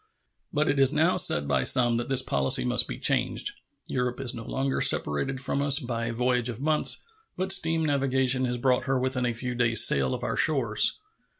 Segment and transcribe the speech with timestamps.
[0.51, 3.51] But it is now said by some that this policy must be changed.
[3.87, 7.03] Europe is no longer separated from us by a voyage of months,
[7.37, 10.97] but steam navigation has brought her within a few days' sail of our shores.